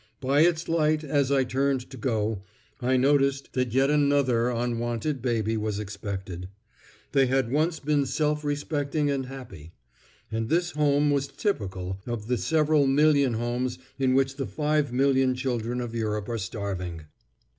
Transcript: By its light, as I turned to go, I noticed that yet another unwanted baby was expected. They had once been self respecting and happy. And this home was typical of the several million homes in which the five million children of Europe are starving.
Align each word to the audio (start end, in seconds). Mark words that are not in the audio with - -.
By 0.19 0.41
its 0.41 0.67
light, 0.67 1.03
as 1.03 1.31
I 1.31 1.43
turned 1.43 1.87
to 1.91 1.95
go, 1.95 2.41
I 2.81 2.97
noticed 2.97 3.53
that 3.53 3.71
yet 3.71 3.91
another 3.91 4.49
unwanted 4.49 5.21
baby 5.21 5.57
was 5.57 5.77
expected. 5.77 6.49
They 7.11 7.27
had 7.27 7.51
once 7.51 7.79
been 7.79 8.07
self 8.07 8.43
respecting 8.43 9.11
and 9.11 9.27
happy. 9.27 9.73
And 10.31 10.49
this 10.49 10.71
home 10.71 11.11
was 11.11 11.27
typical 11.27 11.99
of 12.07 12.25
the 12.25 12.39
several 12.39 12.87
million 12.87 13.35
homes 13.35 13.77
in 13.99 14.15
which 14.15 14.37
the 14.37 14.47
five 14.47 14.91
million 14.91 15.35
children 15.35 15.79
of 15.79 15.93
Europe 15.93 16.27
are 16.29 16.39
starving. 16.39 17.01